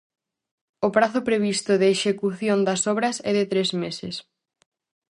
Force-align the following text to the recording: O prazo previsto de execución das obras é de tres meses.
O 0.87 0.89
prazo 0.95 1.19
previsto 1.29 1.71
de 1.81 1.87
execución 1.95 2.59
das 2.67 2.81
obras 2.93 3.15
é 3.29 3.31
de 3.39 3.45
tres 3.51 3.69
meses. 3.83 4.15